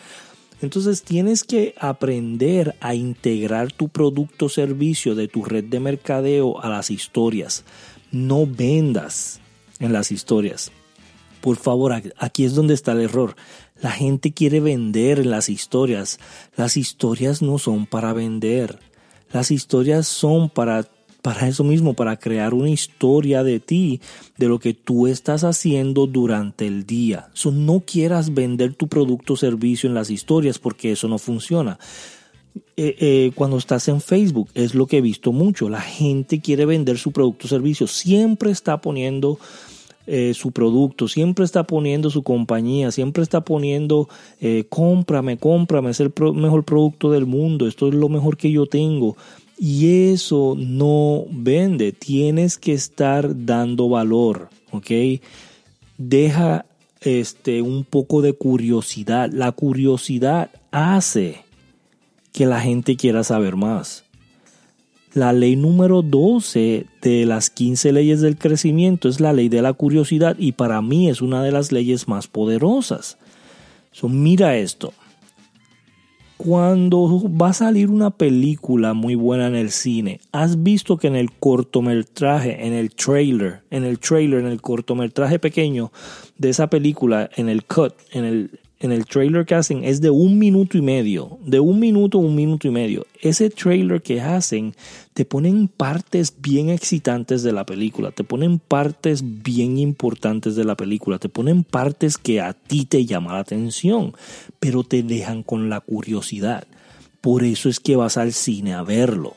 Entonces 0.62 1.04
tienes 1.04 1.44
que 1.44 1.76
aprender 1.80 2.76
a 2.80 2.96
integrar 2.96 3.72
tu 3.72 3.90
producto 3.90 4.46
o 4.46 4.50
servicio 4.50 5.16
de 5.16 5.28
tu 5.28 5.44
red 5.44 5.66
de 5.66 5.80
mercadeo 5.80 6.62
a 6.62 6.70
las 6.70 6.92
historias. 6.92 7.66
No 8.12 8.48
vendas 8.48 9.42
en 9.80 9.92
las 9.92 10.12
historias. 10.12 10.72
Por 11.42 11.58
favor, 11.58 11.94
aquí 12.18 12.46
es 12.46 12.56
donde 12.56 12.74
está 12.74 12.94
el 12.94 13.02
error. 13.02 13.36
La 13.82 13.92
gente 13.92 14.32
quiere 14.32 14.60
vender 14.60 15.20
en 15.20 15.32
las 15.32 15.50
historias. 15.50 16.20
Las 16.56 16.78
historias 16.78 17.42
no 17.42 17.60
son 17.60 17.86
para 17.86 18.14
vender. 18.14 18.80
Las 19.32 19.52
historias 19.52 20.08
son 20.08 20.50
para 20.50 20.88
para 21.26 21.48
eso 21.48 21.64
mismo, 21.64 21.96
para 21.96 22.18
crear 22.18 22.54
una 22.54 22.70
historia 22.70 23.44
de 23.44 23.60
ti, 23.60 24.00
de 24.38 24.48
lo 24.48 24.60
que 24.60 24.76
tú 24.76 25.08
estás 25.08 25.44
haciendo 25.44 26.06
durante 26.06 26.68
el 26.68 26.86
día. 26.86 27.30
No 27.52 27.80
quieras 27.80 28.36
vender 28.36 28.76
tu 28.76 28.88
producto 28.88 29.34
o 29.34 29.36
servicio 29.36 29.90
en 29.90 29.96
las 29.96 30.12
historias 30.12 30.60
porque 30.60 30.92
eso 30.92 31.08
no 31.08 31.18
funciona. 31.18 31.80
Eh, 32.78 32.96
eh, 33.00 33.32
cuando 33.34 33.58
estás 33.58 33.88
en 33.88 34.02
Facebook, 34.02 34.52
es 34.54 34.76
lo 34.76 34.86
que 34.86 34.98
he 34.98 35.02
visto 35.02 35.32
mucho. 35.32 35.68
La 35.68 35.82
gente 35.82 36.42
quiere 36.42 36.68
vender 36.68 37.00
su 37.00 37.12
producto 37.12 37.48
o 37.48 37.50
servicio. 37.50 37.88
Siempre 37.88 38.52
está 38.52 38.80
poniendo 38.80 39.40
eh, 40.08 40.34
su 40.34 40.52
producto, 40.52 41.08
siempre 41.08 41.46
está 41.46 41.64
poniendo 41.64 42.10
su 42.10 42.24
compañía, 42.24 42.92
siempre 42.92 43.24
está 43.24 43.42
poniendo 43.42 44.08
cómprame, 44.70 45.38
cómprame, 45.38 45.90
es 45.92 46.00
el 46.00 46.14
mejor 46.34 46.64
producto 46.64 47.12
del 47.12 47.26
mundo, 47.26 47.68
esto 47.68 47.88
es 47.88 47.96
lo 47.96 48.10
mejor 48.10 48.38
que 48.38 48.52
yo 48.52 48.66
tengo. 48.66 49.16
Y 49.58 50.12
eso 50.12 50.56
no 50.58 51.26
vende. 51.32 51.92
Tienes 51.94 52.58
que 52.58 52.74
estar 52.74 53.46
dando 53.46 53.88
valor, 53.88 54.50
¿ok? 54.72 55.22
Deja 55.98 56.66
este, 57.02 57.62
un 57.62 57.86
poco 57.86 58.22
de 58.22 58.34
curiosidad. 58.34 59.30
La 59.32 59.52
curiosidad 59.54 60.50
hace 60.72 61.46
que 62.34 62.46
la 62.46 62.60
gente 62.60 62.98
quiera 62.98 63.24
saber 63.24 63.56
más. 63.56 64.04
La 65.16 65.34
ley 65.34 65.56
número 65.56 66.04
12 66.04 66.86
de 67.02 67.26
las 67.26 67.50
15 67.50 67.92
leyes 67.94 68.22
del 68.22 68.38
crecimiento 68.38 69.10
es 69.10 69.20
la 69.20 69.34
ley 69.34 69.50
de 69.50 69.64
la 69.64 69.74
curiosidad 69.74 70.36
y 70.38 70.52
para 70.52 70.82
mí 70.84 71.10
es 71.10 71.22
una 71.22 71.42
de 71.42 71.52
las 71.52 71.72
leyes 71.72 72.08
más 72.08 72.28
poderosas. 72.28 73.18
So, 73.92 74.10
mira 74.10 74.58
esto 74.58 74.94
cuando 76.38 77.24
va 77.30 77.50
a 77.50 77.54
salir 77.54 77.90
una 77.90 78.12
película 78.12 78.94
muy 78.94 79.16
buena 79.16 79.48
en 79.48 79.56
el 79.56 79.72
cine, 79.72 80.20
has 80.32 80.62
visto 80.62 80.98
que 80.98 81.08
en 81.08 81.16
el 81.16 81.32
cortometraje, 81.32 82.68
en 82.68 82.74
el 82.74 82.94
trailer, 82.94 83.62
en 83.72 83.84
el 83.84 84.00
trailer, 84.00 84.42
en 84.42 84.48
el 84.48 84.62
cortometraje 84.62 85.40
pequeño 85.40 85.92
de 86.38 86.50
esa 86.50 86.68
película, 86.68 87.30
en 87.36 87.48
el 87.50 87.66
cut, 87.66 87.94
en 88.12 88.26
el, 88.26 88.60
en 88.80 88.92
el 88.92 89.06
trailer 89.06 89.46
que 89.46 89.56
hacen 89.56 89.84
es 89.84 90.02
de 90.02 90.10
un 90.10 90.38
minuto 90.38 90.78
y 90.78 90.82
medio, 90.82 91.40
de 91.46 91.60
un 91.60 91.80
minuto 91.80 92.18
a 92.18 92.22
un 92.22 92.36
minuto 92.36 92.68
y 92.68 92.72
medio. 92.72 93.06
Ese 93.22 93.50
trailer 93.50 94.02
que 94.02 94.22
hacen 94.22 94.76
te 95.14 95.24
ponen 95.24 95.70
partes 95.70 96.36
bien 96.42 96.70
excitantes 96.70 97.42
de 97.44 97.54
la 97.54 97.66
película, 97.66 98.12
te 98.12 98.24
ponen 98.24 98.60
partes 98.60 99.24
bien 99.24 99.78
importantes 99.78 100.56
de 100.56 100.66
la 100.66 100.76
película, 100.76 101.20
te 101.20 101.30
ponen 101.30 101.64
partes 101.64 102.18
que 102.18 102.42
a 102.42 102.54
ti 102.54 102.86
te 102.86 103.06
llaman 103.06 103.34
la 103.34 103.40
atención, 103.40 104.14
pero 104.60 104.84
te 104.84 105.04
dejan 105.04 105.44
con 105.44 105.70
la 105.70 105.80
curiosidad. 105.80 106.68
Por 107.22 107.44
eso 107.44 107.70
es 107.70 107.80
que 107.80 107.96
vas 107.96 108.18
al 108.18 108.34
cine 108.34 108.74
a 108.74 108.84
verlo. 108.84 109.36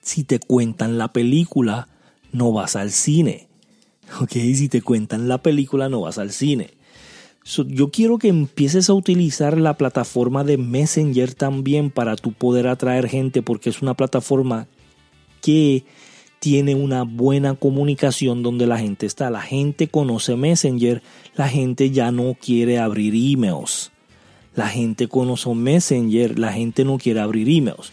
Si 0.00 0.24
te 0.24 0.38
cuentan 0.38 0.96
la 0.96 1.12
película, 1.12 1.88
no 2.32 2.52
vas 2.52 2.76
al 2.76 2.92
cine. 2.92 3.48
¿Ok? 4.20 4.32
Si 4.32 4.68
te 4.70 4.80
cuentan 4.80 5.28
la 5.28 5.42
película, 5.42 5.90
no 5.90 6.00
vas 6.02 6.16
al 6.16 6.30
cine 6.30 6.77
yo 7.56 7.90
quiero 7.90 8.18
que 8.18 8.28
empieces 8.28 8.90
a 8.90 8.94
utilizar 8.94 9.58
la 9.58 9.74
plataforma 9.78 10.44
de 10.44 10.58
Messenger 10.58 11.34
también 11.34 11.90
para 11.90 12.16
tu 12.16 12.32
poder 12.32 12.68
atraer 12.68 13.08
gente 13.08 13.42
porque 13.42 13.70
es 13.70 13.80
una 13.80 13.94
plataforma 13.94 14.68
que 15.40 15.84
tiene 16.40 16.74
una 16.74 17.02
buena 17.02 17.54
comunicación 17.54 18.42
donde 18.42 18.66
la 18.66 18.78
gente 18.78 19.06
está. 19.06 19.30
La 19.30 19.40
gente 19.40 19.88
conoce 19.88 20.36
Messenger, 20.36 21.02
la 21.34 21.48
gente 21.48 21.90
ya 21.90 22.12
no 22.12 22.36
quiere 22.40 22.78
abrir 22.78 23.14
emails. 23.14 23.92
La 24.58 24.66
gente 24.66 25.06
conoce 25.06 25.54
Messenger, 25.54 26.36
la 26.36 26.52
gente 26.52 26.84
no 26.84 26.98
quiere 26.98 27.20
abrir 27.20 27.48
emails. 27.48 27.92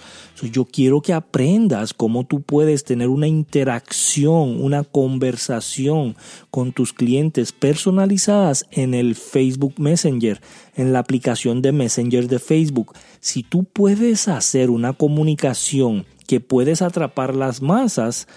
yo 0.51 0.65
quiero 0.65 0.99
que 0.99 1.13
aprendas 1.13 1.93
cómo 1.93 2.25
tú 2.25 2.41
puedes 2.41 2.83
tener 2.83 3.09
una 3.09 3.27
interacción, 3.27 4.63
una 4.63 4.83
conversación 4.83 6.15
con 6.49 6.71
tus 6.73 6.91
clientes 6.91 7.51
personalizadas 7.51 8.65
en 8.71 8.95
el 8.95 9.13
Facebook 9.13 9.75
Messenger, 9.77 10.41
en 10.75 10.91
la 10.91 10.97
aplicación 10.97 11.61
de 11.61 11.71
Messenger 11.71 12.27
de 12.27 12.39
Facebook. 12.39 12.93
Si 13.19 13.43
tú 13.43 13.65
puedes 13.65 14.27
hacer 14.27 14.71
una 14.71 14.93
comunicación 14.93 16.07
que 16.25 16.39
puedes 16.39 16.81
atrapar 16.81 17.35
las 17.35 17.61
masas, 17.61 18.27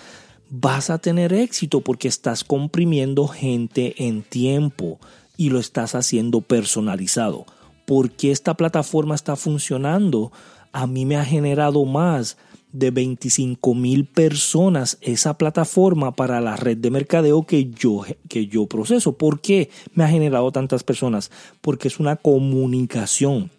vas 0.50 0.90
a 0.90 0.99
tener 0.99 1.32
éxito 1.32 1.80
porque 1.80 2.08
estás 2.08 2.44
comprimiendo 2.44 3.26
gente 3.26 3.94
en 4.06 4.20
tiempo 4.20 5.00
y 5.38 5.49
lo 5.49 5.58
estás 5.58 5.94
haciendo 5.94 6.42
personalizado 6.42 7.47
por 7.88 8.11
qué 8.11 8.30
esta 8.30 8.52
plataforma 8.52 9.14
está 9.14 9.35
funcionando. 9.35 10.30
A 10.73 10.87
mí 10.87 11.07
me 11.07 11.16
ha 11.16 11.25
generado 11.25 11.87
más 11.87 12.37
de 12.71 12.90
25 12.90 13.75
mil 13.75 14.04
personas 14.04 14.99
esa 15.00 15.38
plataforma 15.38 16.14
para 16.14 16.42
la 16.42 16.54
red 16.57 16.76
de 16.76 16.90
mercadeo 16.90 17.47
que 17.47 17.71
yo, 17.71 18.04
que 18.28 18.47
yo 18.47 18.66
proceso. 18.66 19.16
¿Por 19.16 19.40
qué 19.40 19.71
me 19.95 20.04
ha 20.04 20.09
generado 20.09 20.52
tantas 20.52 20.85
personas? 20.85 21.30
Porque 21.62 21.88
es 21.88 21.99
una 21.99 22.16
comunicación. 22.16 23.50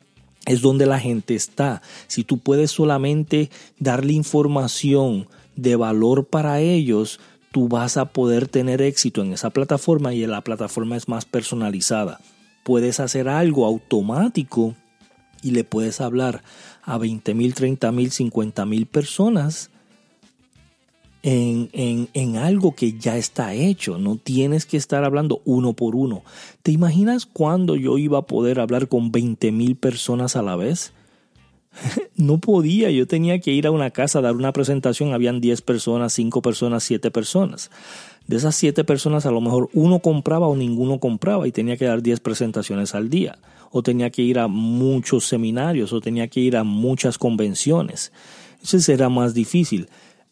Es 0.45 0.61
donde 0.61 0.85
la 0.85 0.99
gente 0.99 1.33
está. 1.33 1.81
Si 2.05 2.23
tú 2.23 2.37
puedes 2.37 2.69
solamente 2.69 3.49
darle 3.79 4.13
información 4.13 5.27
de 5.55 5.75
valor 5.75 6.27
para 6.27 6.59
ellos, 6.59 7.19
tú 7.51 7.67
vas 7.67 7.97
a 7.97 8.05
poder 8.05 8.47
tener 8.47 8.83
éxito 8.83 9.23
en 9.23 9.33
esa 9.33 9.49
plataforma 9.49 10.13
y 10.13 10.27
la 10.27 10.41
plataforma 10.41 10.97
es 10.97 11.07
más 11.07 11.25
personalizada 11.25 12.19
puedes 12.69 12.99
hacer 12.99 13.27
algo 13.27 13.65
automático 13.65 14.75
y 15.41 15.49
le 15.49 15.63
puedes 15.63 16.01
hablar 16.01 16.43
a 16.83 16.99
20 16.99 17.33
mil, 17.33 17.55
30 17.55 17.91
mil, 17.91 18.11
50 18.11 18.63
mil 18.67 18.85
personas 18.85 19.71
en, 21.23 21.71
en, 22.13 22.37
algo 22.37 22.75
que 22.75 22.93
ya 22.93 23.17
está 23.17 23.55
hecho. 23.55 23.97
No 23.97 24.17
tienes 24.17 24.67
que 24.67 24.77
estar 24.77 25.03
hablando 25.03 25.41
uno 25.45 25.73
por 25.73 25.95
uno. 25.95 26.21
¿Te 26.61 26.71
imaginas 26.71 27.25
cuándo 27.25 27.75
yo 27.75 27.97
iba 27.97 28.19
a 28.19 28.27
poder 28.27 28.59
hablar 28.59 28.87
con 28.87 29.11
20 29.11 29.51
mil 29.51 29.75
personas 29.75 30.35
a 30.35 30.43
la 30.43 30.55
vez? 30.55 30.93
no 32.15 32.37
podía, 32.37 32.91
yo 32.91 33.07
tenía 33.07 33.39
que 33.39 33.51
ir 33.51 33.65
a 33.65 33.71
una 33.71 33.89
casa 33.89 34.19
a 34.19 34.21
dar 34.21 34.35
una 34.35 34.53
presentación, 34.53 35.13
habían 35.13 35.41
10 35.41 35.63
personas, 35.63 36.13
5 36.13 36.43
personas, 36.43 36.83
7 36.83 37.09
personas. 37.09 37.71
De 38.29 38.37
esas 38.37 38.53
siete 38.53 38.83
personas, 38.83 39.25
a 39.25 39.31
lo 39.31 39.41
mejor 39.41 39.71
uno 39.73 40.01
compraba 40.01 40.47
o 40.47 40.55
ninguno 40.55 40.99
compraba 40.99 41.47
y 41.47 41.51
tenía 41.51 41.77
que 41.77 41.85
dar 41.85 42.03
diez 42.03 42.19
presentaciones 42.19 42.93
al 42.93 43.09
día, 43.09 43.39
o 43.71 43.81
tenía 43.81 44.11
que 44.11 44.21
ir 44.21 44.37
a 44.37 44.47
muchos 44.47 45.25
seminarios, 45.25 45.93
o 45.93 45.99
tenía 45.99 46.27
que 46.27 46.39
ir 46.39 46.55
a 46.55 46.63
muchas 46.63 47.17
convenciones. 47.17 48.11
Eso 48.61 48.79
será 48.81 49.09
más 49.09 49.33
difícil. 49.33 49.89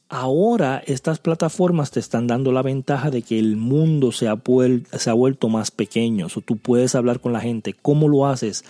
Ahora 0.10 0.84
estas 0.86 1.18
plataformas 1.18 1.90
te 1.90 2.00
están 2.00 2.28
dando 2.28 2.52
la 2.52 2.62
ventaja 2.62 3.10
de 3.10 3.24
que 3.24 3.40
el 3.40 3.56
mundo 3.56 4.12
se 4.12 4.28
ha, 4.28 4.40
se 4.92 5.10
ha 5.10 5.14
vuelto 5.14 5.50
más 5.50 5.72
pequeño, 5.72 6.28
o 6.28 6.42
tú 6.42 6.58
puedes 6.58 6.94
hablar 6.94 7.20
con 7.20 7.34
la 7.34 7.40
gente. 7.40 7.74
¿Cómo 7.74 8.08
lo 8.08 8.28
haces? 8.28 8.64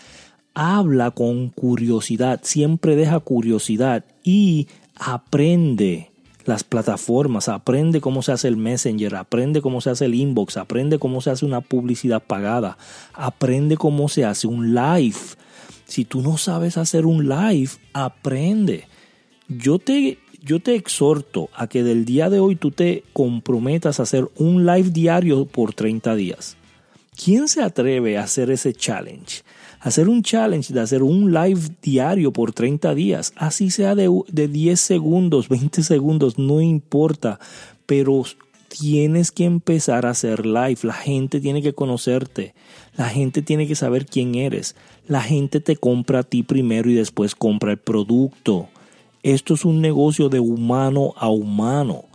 Habla 0.54 1.12
con 1.12 1.50
curiosidad, 1.50 2.40
siempre 2.44 2.96
deja 2.96 3.20
curiosidad 3.20 4.06
y 4.24 4.70
aprende 4.96 6.12
las 6.48 6.64
plataformas, 6.64 7.50
aprende 7.50 8.00
cómo 8.00 8.22
se 8.22 8.32
hace 8.32 8.48
el 8.48 8.56
Messenger, 8.56 9.16
aprende 9.16 9.62
cómo 9.62 9.82
se 9.82 9.90
hace 9.90 10.06
el 10.06 10.16
inbox, 10.16 10.56
aprende 10.56 10.98
cómo 10.98 11.22
se 11.22 11.30
hace 11.30 11.46
una 11.46 11.60
publicidad 11.62 12.24
pagada, 12.24 12.78
aprende 13.14 13.76
cómo 13.76 14.08
se 14.08 14.24
hace 14.24 14.48
un 14.48 14.74
live. 14.74 15.18
Si 15.86 16.06
tú 16.06 16.22
no 16.22 16.38
sabes 16.38 16.78
hacer 16.78 17.06
un 17.06 17.28
live, 17.28 17.72
aprende. 17.92 18.88
Yo 19.50 19.78
te, 19.78 20.20
yo 20.42 20.62
te 20.62 20.76
exhorto 20.76 21.50
a 21.54 21.68
que 21.68 21.84
del 21.84 22.06
día 22.06 22.30
de 22.30 22.40
hoy 22.40 22.56
tú 22.56 22.72
te 22.72 23.04
comprometas 23.12 24.00
a 24.00 24.04
hacer 24.04 24.30
un 24.38 24.66
live 24.66 24.90
diario 24.92 25.46
por 25.46 25.74
30 25.74 26.16
días. 26.16 26.58
¿Quién 27.24 27.48
se 27.48 27.64
atreve 27.64 28.18
a 28.18 28.24
hacer 28.24 28.52
ese 28.52 28.74
challenge? 28.74 29.42
Hacer 29.80 30.08
un 30.08 30.22
challenge 30.22 30.72
de 30.72 30.82
hacer 30.82 31.02
un 31.02 31.34
live 31.34 31.62
diario 31.82 32.32
por 32.32 32.52
30 32.52 32.94
días, 32.94 33.34
así 33.36 33.72
sea 33.72 33.96
de, 33.96 34.10
de 34.28 34.48
10 34.48 34.80
segundos, 34.80 35.50
20 35.50 35.82
segundos, 35.82 36.38
no 36.38 36.62
importa, 36.62 37.40
pero 37.88 38.24
tienes 38.68 39.32
que 39.32 39.46
empezar 39.46 40.06
a 40.06 40.12
hacer 40.12 40.46
live. 40.46 40.78
La 40.84 40.94
gente 40.94 41.40
tiene 41.40 41.64
que 41.64 41.74
conocerte. 41.74 42.54
La 42.96 43.10
gente 43.10 43.42
tiene 43.42 43.68
que 43.68 43.76
saber 43.76 44.06
quién 44.06 44.36
eres. 44.36 44.76
La 45.08 45.22
gente 45.22 45.60
te 45.60 45.76
compra 45.76 46.20
a 46.20 46.24
ti 46.24 46.44
primero 46.44 46.90
y 46.90 46.94
después 46.94 47.34
compra 47.34 47.72
el 47.72 47.78
producto. 47.78 48.68
Esto 49.24 49.56
es 49.56 49.66
un 49.66 49.82
negocio 49.82 50.30
de 50.30 50.40
humano 50.40 51.14
a 51.18 51.30
humano. 51.30 52.06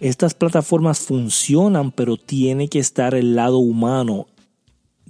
Estas 0.00 0.34
plataformas 0.34 0.98
funcionan, 0.98 1.92
pero 1.92 2.16
tiene 2.16 2.66
que 2.66 2.80
estar 2.80 3.14
el 3.14 3.36
lado 3.36 3.58
humano 3.58 4.26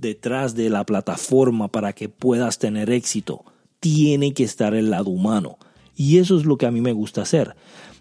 detrás 0.03 0.55
de 0.55 0.69
la 0.69 0.85
plataforma 0.85 1.69
para 1.69 1.95
que 1.95 2.11
puedas 2.11 2.59
tener 2.59 2.91
éxito. 2.91 3.45
Tiene 3.81 4.35
que 4.35 4.45
estar 4.45 4.75
el 4.75 4.91
lado 4.91 5.09
humano. 5.09 5.57
Y 5.97 6.19
eso 6.19 6.37
es 6.37 6.45
lo 6.45 6.59
que 6.59 6.67
a 6.67 6.71
mí 6.71 6.83
me 6.83 6.93
gusta 6.93 7.23
hacer. 7.23 7.55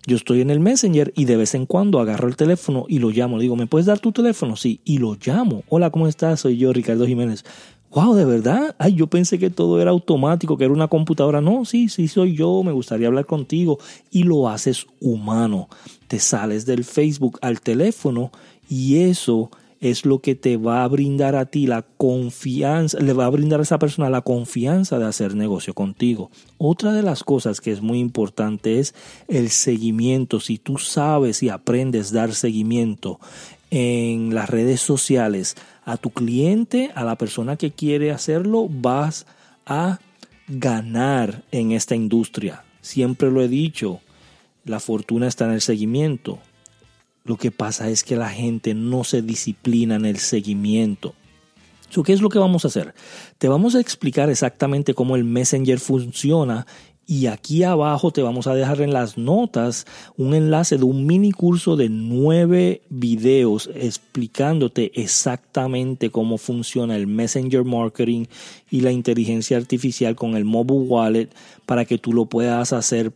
Yo 0.08 0.18
estoy 0.18 0.42
en 0.42 0.50
el 0.50 0.60
Messenger 0.60 1.14
y 1.16 1.26
de 1.26 1.38
vez 1.38 1.54
en 1.54 1.68
cuando 1.68 2.00
agarro 2.00 2.28
el 2.28 2.36
teléfono 2.36 2.86
y 2.90 3.00
lo 3.00 3.12
llamo. 3.12 3.38
Le 3.38 3.44
digo, 3.44 3.56
¿me 3.56 3.68
puedes 3.68 3.86
dar 3.86 4.00
tu 4.00 4.12
teléfono? 4.12 4.56
Sí, 4.56 4.82
y 4.84 4.98
lo 4.98 5.16
llamo. 5.24 5.64
Hola, 5.70 5.92
¿cómo 5.92 6.08
estás? 6.08 6.42
Soy 6.42 6.58
yo, 6.58 6.74
Ricardo 6.74 7.06
Jiménez. 7.06 7.46
Wow, 7.92 8.16
¿de 8.16 8.26
verdad? 8.26 8.76
Ay, 8.80 8.96
yo 8.96 9.08
pensé 9.08 9.38
que 9.38 9.52
todo 9.52 9.80
era 9.80 9.92
automático, 9.92 10.58
que 10.58 10.64
era 10.64 10.74
una 10.74 10.88
computadora. 10.88 11.40
No, 11.40 11.66
sí, 11.66 11.88
sí 11.88 12.08
soy 12.08 12.36
yo, 12.36 12.64
me 12.64 12.72
gustaría 12.72 13.08
hablar 13.08 13.28
contigo. 13.28 13.78
Y 14.10 14.24
lo 14.24 14.50
haces 14.50 14.88
humano. 15.00 15.70
Te 16.08 16.20
sales 16.20 16.66
del 16.66 16.84
Facebook 16.84 17.38
al 17.42 17.62
teléfono 17.62 18.32
y 18.68 19.02
eso 19.02 19.52
es 19.82 20.06
lo 20.06 20.20
que 20.20 20.36
te 20.36 20.58
va 20.58 20.84
a 20.84 20.88
brindar 20.88 21.36
a 21.36 21.48
ti 21.48 21.66
la 21.66 21.82
confianza, 21.82 23.00
le 23.00 23.14
va 23.14 23.26
a 23.26 23.30
brindar 23.30 23.60
a 23.60 23.64
esa 23.64 23.80
persona 23.80 24.12
la 24.12 24.22
confianza 24.22 25.00
de 25.00 25.06
hacer 25.06 25.36
negocio 25.36 25.74
contigo. 25.74 26.30
Otra 26.60 26.94
de 26.94 27.02
las 27.02 27.24
cosas 27.24 27.60
que 27.60 27.72
es 27.72 27.82
muy 27.82 28.00
importante 28.00 28.80
es 28.80 28.94
el 29.28 29.50
seguimiento. 29.50 30.40
Si 30.40 30.60
tú 30.60 30.78
sabes 30.78 31.42
y 31.42 31.50
aprendes 31.50 32.12
dar 32.12 32.36
seguimiento 32.36 33.20
en 33.72 34.36
las 34.36 34.52
redes 34.52 34.82
sociales 34.82 35.56
a 35.84 35.98
tu 35.98 36.12
cliente, 36.12 36.92
a 36.94 37.04
la 37.04 37.18
persona 37.18 37.58
que 37.58 37.72
quiere 37.72 38.12
hacerlo, 38.12 38.68
vas 38.70 39.26
a 39.66 40.00
ganar 40.48 41.44
en 41.52 41.72
esta 41.72 41.96
industria. 41.96 42.64
Siempre 42.82 43.32
lo 43.32 43.42
he 43.42 43.48
dicho, 43.48 44.00
la 44.64 44.80
fortuna 44.80 45.28
está 45.28 45.46
en 45.46 45.54
el 45.54 45.62
seguimiento. 45.62 46.38
Lo 47.24 47.38
que 47.38 47.52
pasa 47.52 47.90
es 47.90 48.04
que 48.04 48.16
la 48.16 48.30
gente 48.30 48.74
no 48.74 49.04
se 49.04 49.22
disciplina 49.22 49.96
en 49.96 50.06
el 50.06 50.18
seguimiento. 50.18 51.14
¿Qué 52.06 52.14
es 52.14 52.22
lo 52.22 52.30
que 52.30 52.40
vamos 52.40 52.64
a 52.64 52.70
hacer? 52.70 52.96
Te 53.38 53.50
vamos 53.50 53.76
a 53.76 53.82
explicar 53.82 54.30
exactamente 54.30 54.94
cómo 54.94 55.18
el 55.18 55.26
Messenger 55.26 55.78
funciona 55.78 56.66
y 57.06 57.26
aquí 57.26 57.64
abajo 57.64 58.12
te 58.12 58.22
vamos 58.22 58.48
a 58.48 58.56
dejar 58.56 58.80
en 58.80 58.94
las 58.94 59.18
notas 59.18 59.86
un 60.16 60.34
enlace 60.34 60.78
de 60.78 60.86
un 60.86 61.06
mini 61.06 61.34
curso 61.34 61.76
de 61.76 61.90
nueve 61.90 62.84
videos 62.90 63.70
explicándote 63.76 64.94
exactamente 64.96 66.10
cómo 66.10 66.38
funciona 66.38 66.96
el 66.96 67.08
Messenger 67.08 67.66
Marketing 67.66 68.28
y 68.70 68.80
la 68.80 68.94
inteligencia 68.94 69.58
artificial 69.58 70.16
con 70.16 70.36
el 70.36 70.46
Mobile 70.46 70.88
Wallet 70.88 71.30
para 71.66 71.84
que 71.84 71.98
tú 71.98 72.14
lo 72.14 72.28
puedas 72.28 72.72
hacer 72.72 73.12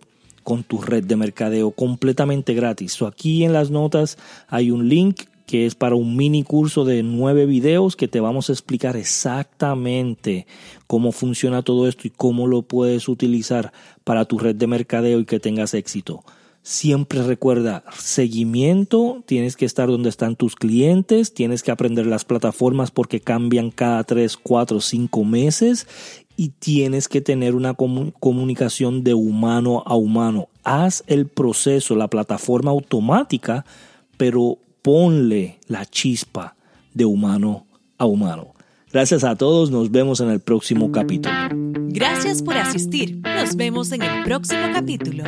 con 0.45 0.63
tu 0.63 0.79
red 0.79 1.03
de 1.03 1.15
mercadeo 1.17 1.71
completamente 1.71 2.53
gratis. 2.53 3.01
aquí 3.01 3.43
en 3.43 3.51
las 3.51 3.71
notas 3.71 4.17
hay 4.47 4.69
un 4.69 4.87
link 4.87 5.23
que 5.47 5.65
es 5.65 5.73
para 5.73 5.95
un 5.95 6.15
mini 6.15 6.43
curso 6.43 6.85
de 6.85 7.01
nueve 7.03 7.45
videos 7.47 7.95
que 7.95 8.07
te 8.07 8.19
vamos 8.19 8.49
a 8.49 8.53
explicar 8.53 8.95
exactamente 8.95 10.45
cómo 10.87 11.11
funciona 11.11 11.63
todo 11.63 11.87
esto 11.87 12.07
y 12.07 12.11
cómo 12.11 12.47
lo 12.47 12.61
puedes 12.61 13.09
utilizar 13.09 13.73
para 14.03 14.25
tu 14.25 14.37
red 14.37 14.55
de 14.55 14.67
mercadeo 14.67 15.19
y 15.19 15.25
que 15.25 15.39
tengas 15.39 15.73
éxito. 15.73 16.23
Siempre 16.67 17.21
recuerda, 17.21 17.83
seguimiento, 17.95 19.21
tienes 19.27 19.55
que 19.55 19.65
estar 19.65 19.87
donde 19.87 20.09
están 20.09 20.35
tus 20.35 20.55
clientes, 20.55 21.31
tienes 21.31 21.61
que 21.61 21.69
aprender 21.69 22.07
las 22.07 22.25
plataformas 22.25 22.89
porque 22.89 23.19
cambian 23.19 23.69
cada 23.69 24.03
3, 24.03 24.35
4, 24.35 24.81
5 24.81 25.23
meses 25.25 25.85
y 26.35 26.49
tienes 26.49 27.07
que 27.07 27.21
tener 27.21 27.53
una 27.53 27.75
comunicación 27.75 29.03
de 29.03 29.13
humano 29.13 29.83
a 29.85 29.95
humano. 29.95 30.49
Haz 30.63 31.03
el 31.05 31.27
proceso, 31.27 31.95
la 31.95 32.07
plataforma 32.07 32.71
automática, 32.71 33.63
pero 34.17 34.57
ponle 34.81 35.59
la 35.67 35.85
chispa 35.85 36.55
de 36.95 37.05
humano 37.05 37.67
a 37.99 38.07
humano. 38.07 38.55
Gracias 38.91 39.23
a 39.23 39.35
todos, 39.35 39.69
nos 39.69 39.91
vemos 39.91 40.19
en 40.19 40.31
el 40.31 40.39
próximo 40.39 40.91
capítulo. 40.91 41.35
Gracias 41.89 42.41
por 42.41 42.57
asistir, 42.57 43.21
nos 43.23 43.55
vemos 43.55 43.91
en 43.91 44.01
el 44.01 44.23
próximo 44.23 44.63
capítulo. 44.73 45.25